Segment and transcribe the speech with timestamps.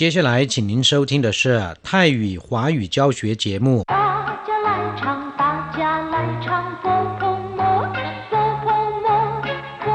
[0.00, 3.84] 接下来，请您收听的是泰语华语教学节目。
[3.84, 3.94] 大
[4.46, 5.42] 家来唱，大
[5.76, 5.80] 家
[6.12, 6.48] 来唱，
[6.80, 6.84] 佛
[7.18, 7.22] 佛
[7.58, 7.60] 摩，
[8.30, 8.32] 佛
[8.62, 8.66] 佛
[9.04, 9.06] 摩，
[9.84, 9.86] 佛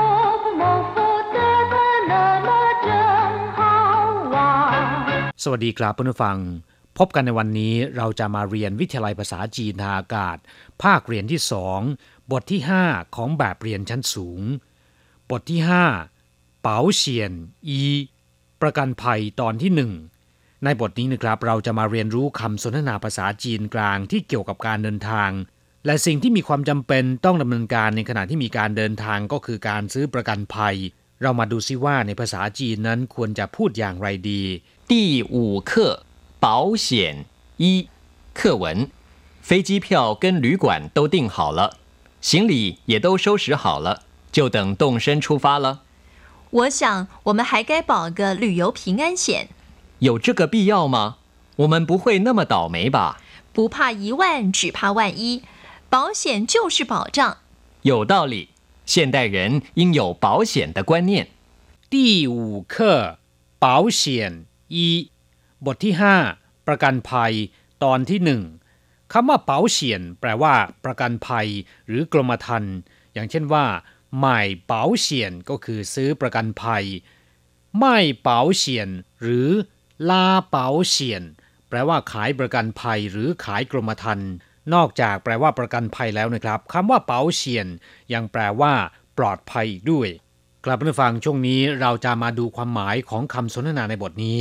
[0.44, 0.64] 佛摩，
[0.94, 0.98] 佛
[1.34, 1.38] 得
[1.72, 1.76] 得
[2.10, 2.14] 乐
[2.48, 2.50] 乐
[2.86, 2.88] 真
[3.58, 3.60] 好
[4.34, 4.36] 玩。
[5.44, 6.38] สวัสดีครับเพื่อนผู้ฟัง
[6.98, 10.38] พบกันในวันนี้เราจะมาเรียนวิทยาลัยภาษาจีนทางอากาศ
[10.84, 11.80] ภาคเรียนที่สอง
[12.32, 14.42] บทที่ 5 ของแบบเรียนชั้นสูง
[15.30, 15.60] บทที่
[16.12, 17.32] 5 เป๋าเฉียน
[17.70, 17.82] อี
[18.62, 19.92] ประกันภัยตอนที่หนึ่ง
[20.64, 25.32] ในบทนี้นะครับเราจะมาเรียนรู้คำสนทนาภาษาจีนกลางที่เกี่ยวกับการเดินทาง
[25.86, 30.76] และสิ่งที่มีความจำเป็นต้องดำเนินการในขณะที่มีการเดินทางก็คือการซื้อประกันภัย
[31.22, 34.42] เรามาดูซิว่าในภาษาจีนนั้นควรจะพูดอย่างไรดี
[34.92, 34.94] 第
[35.34, 35.36] 五
[35.70, 35.72] 课
[36.44, 36.46] 保
[36.86, 36.88] 险
[37.64, 37.64] 一
[38.38, 38.66] 课文：
[39.48, 39.86] 飞机票
[40.22, 41.62] 跟旅馆都订好了，
[42.22, 42.54] 行李
[42.92, 43.88] 也都收拾好了，
[44.36, 45.66] 就等动身出发了。
[46.52, 49.50] 我想我们还该保个旅游平安险，
[50.00, 51.18] 有这个必要吗？
[51.58, 53.18] 我们不会那么倒霉吧？
[53.54, 55.44] 不怕一万，只怕万一。
[55.90, 57.38] 保险就是保障。
[57.84, 58.50] 有道理，
[58.86, 61.28] 现代人应有保险的观念。
[61.90, 63.20] 第五课
[63.60, 65.12] 保险一
[65.64, 67.34] บทที่ 5 ประกันภัย
[67.84, 68.42] ตอนที่หนึ่ง
[69.14, 70.54] คำว่าเป๋าเฉียนแปลว่า
[70.86, 71.48] ประกันภัย
[71.88, 72.76] หรือกรมธรรม์
[73.14, 73.66] อย่างเช่นว่า
[74.23, 76.85] หม่เป๋าเฉียนก็คือซื้อประกันภัย
[77.79, 78.89] ไม่เป๋าเฉียน
[79.23, 79.49] หรือ
[80.11, 81.23] ลาเป๋าเฉียน
[81.69, 84.31] แปลว่าขายประกันภัยหรือขายกรมธรรม์
[84.75, 87.67] นอกจากแปลว่าประกันภัยแล้วนะครับคำว่าเป๋าเฉียน
[88.13, 88.73] ยังแปลว่า
[89.19, 90.09] ปลอดภัยอีกด้วย
[90.65, 94.41] กลับมาฟังช่วงนี้เราจะมาดูความหมายของคำสนทนาในบทนี้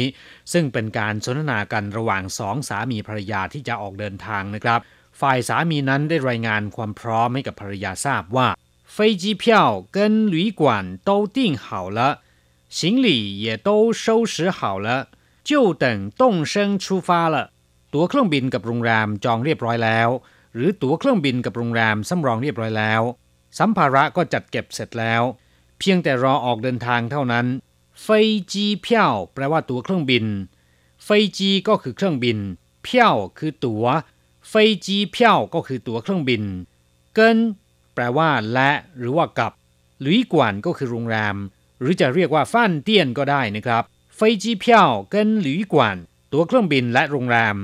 [0.53, 4.79] ซึ่งเป็นการสนทนากันระหว่างสองสามีภรรยาที่จะออกเดินทางนะครับ
[5.21, 8.47] ฝ่ายสามีนั้นได้รายงานความพร้อมให้กับภรรยาทราบว่า
[8.94, 10.62] 飞机票跟旅馆
[11.08, 12.20] 都订好了
[12.68, 15.08] 行李也都收拾好了
[15.42, 17.50] 就等动身出发了
[17.92, 20.08] ตั๋วเครื่องบินกับโรงแรมจองเรียบร้อยแล้ว
[20.54, 23.02] หรือตั๋วเครื่องบินกับโรงแรมสำรองเรียบร้อยแล้ว
[23.58, 25.22] สัมภาระก็จัดเก็บเสร็จแล้ว
[25.78, 27.46] เพียงแต่รอออกเดินทางเท่านั้น
[28.02, 28.06] เฟ
[28.52, 30.24] จีเพียวแปลว่าตั๋วเครื่องบิน
[31.04, 32.38] เฟจีก็คือเครื่องบิน
[32.82, 33.86] เพียวคือตัว๋ว
[34.48, 34.54] เฟ
[34.86, 36.42] จีเพียวก็คือตั๋วเครื่องบิน
[37.14, 37.36] เกิน
[37.98, 39.52] แปลว่า และหรือว่ากับ
[40.00, 41.36] หลุยกวนก็คือโรงแรม
[41.80, 43.82] หรือจะเรียกว่าฟ้านเตี้ยนก็ได้นะครับ
[44.16, 45.96] เฟจีเพียวเกินหลุยกวน
[46.32, 47.56] ตั๋วเครื่องบินและโรงแรม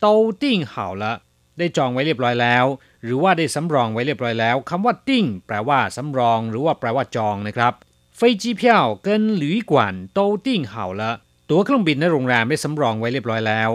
[0.00, 0.06] โต
[0.42, 1.12] ติ้งเห่าละ
[1.58, 2.64] ได้จองไว้เรียบร้อยแล้ว
[3.04, 7.72] หรือว่าได้สำรองไว้เรียบร้อยแล้วคำว่าติ้งแปลว่าสำรอง หรือว่าแปลว่าจองนะครับ
[8.18, 8.62] 飞机票
[9.06, 9.08] 跟
[9.42, 9.72] 旅馆
[10.18, 11.02] 都订好了
[11.50, 13.70] ตั๋วเครื่องบินและโรงแรมได้สำรองไว้เรียบร้อยแล้ว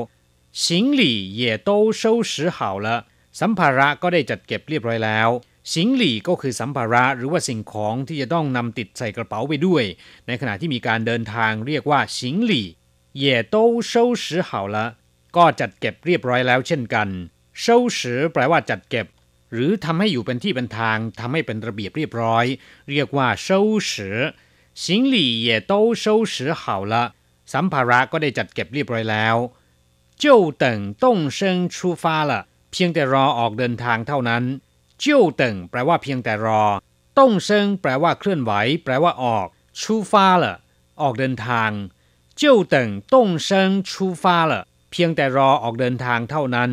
[0.63, 0.65] 行
[0.99, 1.01] 李
[1.39, 1.69] 也都
[2.01, 2.87] 收拾好了
[3.39, 5.29] สัมภาระก็ได้จัดเก็บเรียบร้อยแล้ว
[5.73, 9.83] 行李ก็คือสัมภาระหรือว่าสิ่งของที่จะต้องนำติดใส่กระเป๋าไปด้วย
[10.27, 12.17] ในขณะที่มีการเดินทางเรียกว่า行
[12.49, 12.51] 李
[13.23, 13.55] 也都
[13.91, 13.93] 收
[14.23, 14.77] 拾好了
[15.37, 17.07] ก็จัดเก็บเรียบร้อยแล้วเช่นกัน
[17.63, 17.65] 收
[17.97, 17.99] 拾
[18.33, 19.07] แปลว่าจัดเก็บ
[19.53, 22.45] หรือทำให้อยู่เป็นที่เป็นทางทำให้เป็นระเบียบเรียบร้อย
[22.91, 23.47] เรียกว่า收
[23.89, 23.91] 拾
[24.83, 25.15] 行李
[25.45, 26.93] 也都收拾好了
[27.53, 29.35] สัมภาระก็ได้จัดเก็บเรียบร้อยแล้ว
[30.23, 30.25] 就
[30.63, 30.65] 等
[31.03, 31.05] 动
[31.37, 31.39] 身
[31.73, 32.31] 出发了
[32.71, 34.43] เพียงแต่รอออกเดินทางเท่านั้น
[35.03, 35.05] 就
[35.41, 36.63] 等แปลว่าเพียงแต่รอ
[37.17, 38.51] ต้งเซิงแปลว่าเคลื่อนไหว
[38.83, 39.47] แปลว่าออก
[39.79, 39.81] 出
[40.11, 40.45] 发了
[41.01, 41.69] ออกเดินทาง
[42.39, 42.41] 就
[42.73, 42.75] 等
[43.13, 43.15] 动
[43.47, 43.47] 身
[43.89, 44.53] 出发了
[44.91, 46.71] เพียงแต่รอออกเดินทางเท่านั้น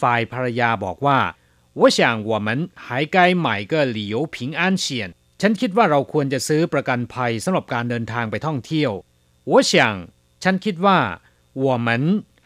[0.00, 1.18] ฝ่ายภรรยาบอกว่า
[1.80, 1.98] 我想
[2.30, 2.48] 我们
[2.84, 4.86] 还该买个旅游平安险
[5.40, 8.92] ฉันคิดว่าเราควรจะซื้อประกันภัยสำหรับการเดินทางไปท่องเที่ยว
[9.50, 9.72] 我想
[10.42, 10.98] ฉันคิดว่า
[11.64, 11.88] 我们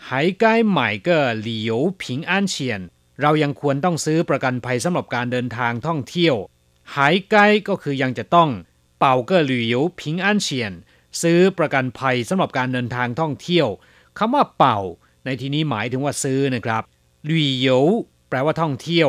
[0.06, 0.08] 还
[0.42, 0.44] 该
[0.76, 1.08] 买个
[1.46, 1.70] 旅游
[2.02, 2.56] 平安险
[3.22, 6.36] เรายังควรต้องซื้อประกันภัยสำหรับการเดินทางท่องเที่ยว
[6.96, 8.50] หายใกล้ก็คือยังจะต้อง
[8.98, 10.48] เป่าเกอหลุย游平安险
[11.22, 13.68] ซื้อประกันภัยสำหรับการเดินทางท่องเที่ยว
[14.18, 14.78] คำว่าเป่า
[15.24, 16.82] ในที่นี้หมายถึงว่าซื้อนะครับ
[17.24, 17.68] หลุย游
[18.28, 19.08] แปลว่าท่องเที่ยว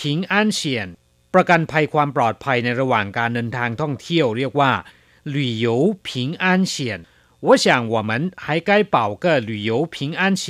[0.00, 0.88] ผิงอันเฉียน
[1.34, 4.72] ประกันภัยความปลอดภัยในระหว่างการเดินทางท่องเที่ยว เรียกว่า
[5.36, 5.66] 旅游
[6.06, 6.08] 平
[6.42, 6.74] 安险
[7.46, 8.10] 我想我们
[8.44, 10.44] 还该保个旅游平安险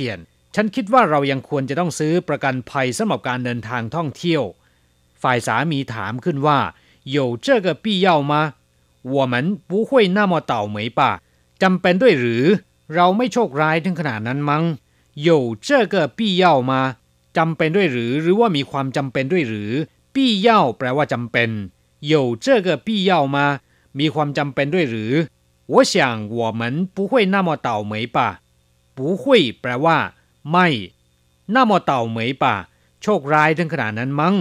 [0.55, 4.43] ฉันคิดว่าเรายังควรจะต้องซื้อประกันภัยสำหรับการเดินทางท่องเที่ยว
[5.21, 6.59] ฝ่ายสามีถามขึ้นว่า
[7.15, 8.33] 有这个必要吗
[9.15, 9.33] 我们
[9.69, 11.01] 不会那么倒霉吧
[11.61, 12.43] จำเป็นด้วยหรือ
[12.95, 14.63] เราไม่โชคร้ายถึงขนาดนั้นมั้ง
[15.27, 15.29] 有
[15.67, 16.73] 这个必要吗
[17.37, 19.71] จำเป็นด้วยหรือ หรือว่ามีความจำเป็นด้วยหรือ
[20.13, 21.49] ปี้เย่าแปลว่าจำเป็น
[22.11, 22.13] 有
[22.43, 23.37] 这个必要吗
[23.99, 25.11] มีความจำเป็นด้วยหรือ
[25.73, 25.93] 我想
[26.39, 26.61] 我们
[26.95, 28.17] 不会那么倒霉吧
[28.95, 29.23] 不会
[29.61, 29.97] แปลว่า
[30.50, 30.68] ไม่
[31.50, 32.54] หน้ามอเต่าเหมยป่า
[33.02, 34.34] โชคร้ายถึงขนาดนั้นมั้ง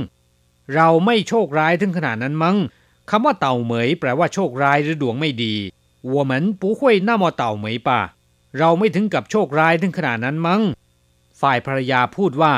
[0.76, 2.58] เราไม่โชคร้ายถึงขนาดนั้นมั้ง
[3.10, 5.56] คำว่าเต่าเหมยแปลว่าโชคร้ายหรือดวงไม่ดี
[6.10, 8.00] วัวเหมือนปูห้วยหน้ามอเต่าเหมยป่า
[8.60, 10.62] เราไม่ถึงกับโชคร้ายถึงขนาดนั้นมั้ง
[11.42, 12.54] ฝ่ายภรรยาพูดว่า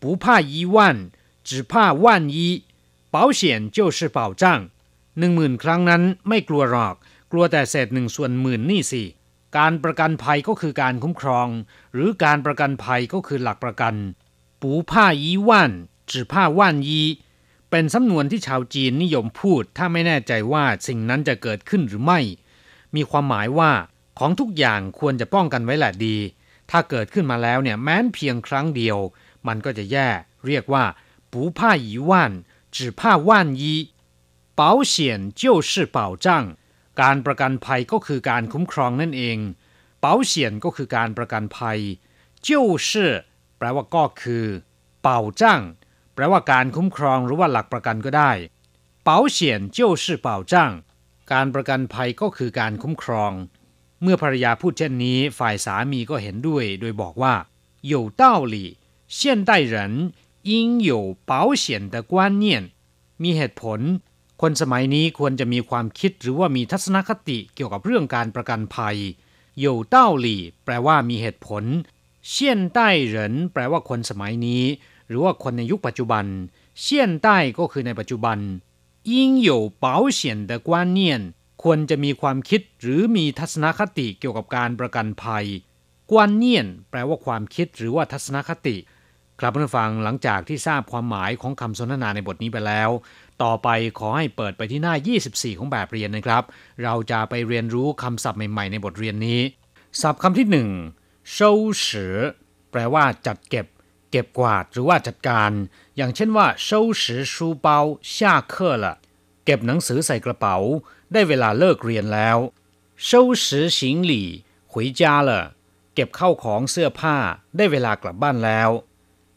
[0.00, 0.96] ปูผ้ายีวัน
[1.48, 2.52] จืผ้าวันยี่
[4.06, 4.52] อเป๋าจ้
[5.18, 6.94] หนึ่งหมื่นครั้งนั้นไม่กลัวหรอก
[7.32, 9.02] กลัวแต่เศษหนึ่งส่วนหมื่นนี่สิ
[9.57, 11.47] การประกันภัยก็คือการคุ้มครอง
[11.93, 13.95] หรือการประกันภัยก็คือหลักประกัน
[14.61, 14.91] 不怕
[15.23, 15.49] 一万
[16.11, 16.89] 只怕万一
[17.69, 22.19] เป็นสำนวนที่ชาวจีนนิยมพูด ถ้าไม่แน่ใจว่าสิ่งนั้นจะเกิดขึ้นหรือไม่
[22.95, 23.71] มีความหมายว่า
[24.19, 26.17] ของทุกอย่างควรจะป้องกันไว้แหละดี
[26.71, 28.97] ถ้าเกิดขึ้นมาแล้วเนี่ยแม้นเพียงครั้งเดียว
[29.47, 30.09] มันก็จะแย่
[30.47, 30.85] เรียกว่า
[31.31, 32.11] 不怕一万
[32.75, 33.29] 只怕万
[33.61, 33.63] 一
[34.59, 34.93] 保险
[35.41, 36.27] 就是保障
[37.01, 39.37] การประกันภัยก็คือการคุ้มครองนั่นเอง
[40.03, 40.33] 保险
[40.63, 41.79] ก็คือการประกันภัย
[42.47, 42.49] 就
[42.87, 42.89] 是
[43.57, 44.45] แปลว่าก็คือ
[45.05, 45.07] 保
[45.39, 45.41] 障
[46.13, 48.31] แปลว่าการคุ้มครองหรือว่าหลักประกันก็ได้
[49.07, 49.37] 保险
[49.77, 50.53] 就是保障
[51.31, 53.33] การประกันภัยก็คือการคุ้มครอง
[54.01, 57.33] เมื่อภรรยาพูดเช่นนี้ ฝ่ายสามีก็เห็นด้วย โดยบอกว่า
[57.91, 58.23] 有道
[58.53, 58.55] 理
[59.17, 59.17] 现
[59.49, 59.75] 代人
[60.51, 60.53] 应
[60.89, 60.91] 有
[61.29, 61.31] 保
[61.63, 62.13] 险的观
[62.43, 62.45] 念
[63.21, 63.79] มีเหตุผล
[64.41, 68.97] คนสมัยนี้ควรจะมีความคิดหรือว่ามีทัศนคติเกี่ยวกับเรื่องการประกันภัย
[69.63, 69.95] 有道
[70.25, 70.27] 理
[70.65, 71.63] แปลว่ามีเหตุผล
[72.33, 72.33] 现
[72.77, 72.79] 代
[73.15, 73.15] 人
[73.53, 74.63] แปลว่าคนสมัยนี้
[75.07, 76.25] หรือว่าคนในยุคปัจจุบัน
[76.83, 76.85] 现
[77.25, 77.27] 代
[77.57, 78.37] ก็คือในปัจจุบัน
[79.11, 79.13] 应
[79.47, 79.49] 有
[79.83, 79.85] 保
[80.17, 80.99] 险的观念
[81.63, 85.45] ควรจะมีความคิดหรือมีทัศนคติเกี่ยวกับการประกันภัย
[86.11, 88.77] กวนเนียนแปลว่าความคิดหรือว่าทัศนคติ
[89.39, 92.89] ครับผู้ฟังหลังจากที่ทราบความหมายของคำสนทนาในบทนี้ไปแล้ว
[93.43, 93.69] ต่อไป
[93.99, 94.95] ขอให้เปิดไปที่หน้า
[95.27, 96.43] 24 ของแบบเรียนนะครับ
[96.83, 99.41] เราจะไปเรียนรู้คำศัพท์ใหม่ๆในบทเรียนนี้
[100.01, 100.69] ศัพท์คำที่หนึ่ง
[101.35, 101.37] 收
[101.83, 101.85] 拾
[102.71, 103.67] แปลว่าจัดเก็บ
[104.11, 105.51] เก็บกวาดหรือว่าจัดการ
[105.97, 106.69] อย่างเช่นว่า收
[107.01, 107.03] 拾
[107.33, 107.35] 书
[107.65, 107.67] 包
[108.13, 108.15] 下
[108.53, 108.85] 课了
[109.45, 110.57] เก็บหนังสือใส่กระเป๋า
[111.13, 112.37] ได้เวลาเลิกเรียนแล้ว
[113.07, 113.09] 收
[113.43, 113.45] 拾
[113.77, 113.79] 行
[114.11, 114.13] 李
[114.71, 115.29] 回家了
[115.95, 117.17] เก็บเข้าของเสื้อผ้า
[117.57, 118.69] ได้เวลากลับบ้านแล้ว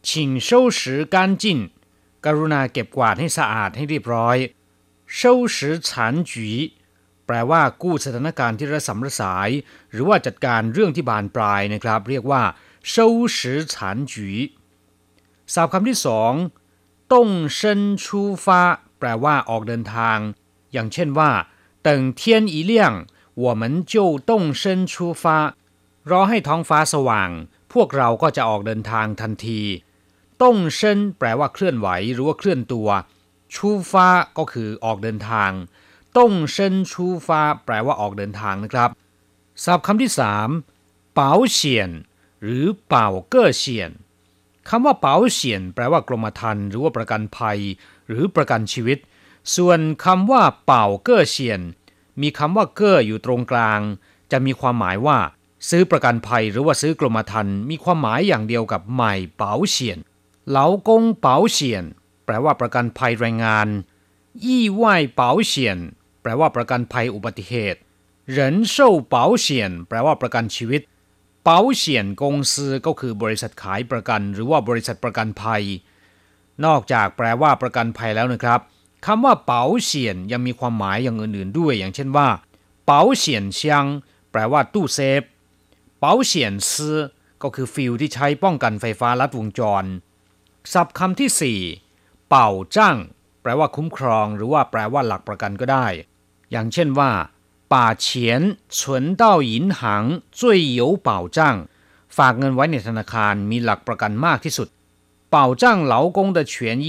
[0.07, 0.09] 请
[0.47, 0.49] 收
[0.79, 0.79] 拾
[1.13, 1.45] 干净
[2.25, 4.37] กรุณาเก็บกวาดให้สะอาดให้เรียบร้อย
[5.17, 5.19] 收
[5.55, 5.89] 拾残
[6.29, 6.31] 局
[7.25, 9.49] แปลว่ากู้สถานการณ์ที่ระสำระสาย
[9.91, 12.43] หรือว่าจัดการเรื่องที่บานปลายนะครับ เรียกว่า
[12.93, 12.93] 收
[13.35, 13.37] 拾
[13.73, 13.75] 残
[14.11, 14.13] 局
[15.53, 16.33] ศัพท์คำที่สอง
[17.13, 18.61] ต้งเซินชูฟ้า
[18.99, 20.17] แปลว่าออกเดินทาง
[20.73, 21.31] อย่างเช่นว่า
[21.87, 21.89] 等
[22.19, 22.21] 天
[22.53, 22.73] 一亮
[23.43, 23.93] 我们就
[24.29, 25.23] 动身出发
[26.11, 27.29] รอให้ท้องฟ้าสว่าง
[27.73, 29.61] พวกเราก็จะออกเดินทางทันที
[30.42, 32.88] 动身 แปลว่าเคลื่อนไหวหรือว่าเคลื่อนตัว
[33.54, 34.08] 出发
[34.38, 35.50] ก็คือออกเดินทาง
[36.16, 38.90] 动身出发 แปลว่าออกเดินทางนะครับ
[39.64, 40.48] ศัพท์คำที่สาม
[41.14, 41.90] 保险
[42.42, 43.90] หรือเป่าเก้อเฉียน
[44.68, 47.58] คำว่าเป๋าเฉียน แปลว่ากรมธรรม์หรือว่าประกันภัย
[48.08, 48.98] หรือประกันชีวิต
[49.56, 51.60] ส่วนคำว่าเป่าเก้อเฉียน
[52.20, 53.80] มีคำว่าเก้ออยู่ตรงกลาง
[54.32, 55.18] จะมีความหมายว่า
[55.68, 59.98] ซื้อประกันภัยหรือว่าซื้อกรมธรรม์มีความหมายอย่างเดียวกับใหม่เป๋าเฉียน
[60.48, 61.84] เหลากงเปาเฉียน
[62.24, 63.68] แปลว่าประกันภัยแรงงาน
[64.44, 64.84] ยี่ไหว
[65.14, 65.78] เป๋าเฉียน
[66.22, 67.80] แปลว่าประกันภัยอุบัติเหตุ
[68.30, 68.76] เหรินเซ
[69.08, 70.82] เปาเฉียน แปลว่าประกันชีวิต
[71.44, 75.62] เป๋าเฉียนกงซือก็คือบริษัทขายประกัน หรือว่าบริษัทประกันภัย
[76.64, 78.60] นอกจากแปลว่าประกันภัยแล้วนะครับ
[79.06, 82.28] คำว่าเป๋าเฉียนยังมีความหมายอย่างอื่นๆด้วย อย่างเช่นว่า
[82.86, 83.84] เป๋าเฉียนเชียง
[84.32, 85.22] แปลว่าตู้เซฟ
[85.98, 86.96] เป๋าเฉียนซือ
[87.42, 89.84] ก็คือฟิลที่ใช้ป้องกันไฟฟ้าลัดวงจร
[90.73, 91.59] ศัพท์คำที่สี่
[92.29, 92.97] เป่าจ้าง
[93.41, 95.87] แปลว่าคุ้มครอง หรือว่าแปลว่าหลักประกันก็ได้
[96.51, 97.11] อย่างเช่นว่า
[97.73, 97.75] 把
[98.05, 98.07] 钱
[98.77, 98.79] 存
[99.21, 99.81] 到银行
[100.39, 100.41] 最
[100.79, 101.39] 有保障
[102.17, 104.67] ฝากเงินไว้ในธนาคารมีหลักประกันมากที่สุด
[105.33, 105.63] 保障
[105.93, 106.53] 劳工的权
[106.85, 106.87] 益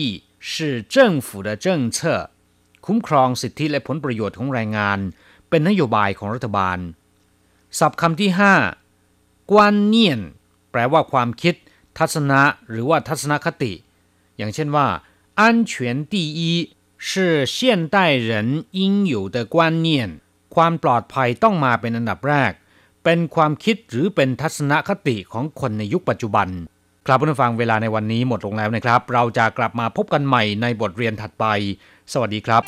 [0.49, 1.99] 是政府的政策
[2.87, 4.99] คุ้มครองสิทธิและผลประโยชน์ของแรงงาน
[5.49, 6.79] เป็นนโยบายของรัฐบาล
[7.79, 8.55] ศัพท์คำที่ห้า
[9.51, 10.21] กวนเนียน
[10.71, 11.55] แปลว่าความคิด
[11.99, 13.73] ทัศนะ หรือว่าทัศนคติ
[14.37, 14.87] อย่างเช่นว่า
[15.41, 15.73] 安全
[16.13, 16.41] 第一
[17.09, 17.57] 是现
[17.95, 17.97] 代
[18.29, 18.81] 人应
[19.15, 19.89] 有的观念
[20.55, 22.53] ความปลอดภัยต้องมาเป็นอันดับแรก
[23.05, 26.49] เป็นความคิดหรือเป็นทัศนคติของคนในยุคปัจจุบัน
[27.07, 31.45] ครับผู้ฟังเวลาในวันนี้หมดลงแล้วนะครับ เราจะกลับมาพบกันใหม่ในบทเรียนถัดไป
[32.13, 32.63] สวัสดีครับ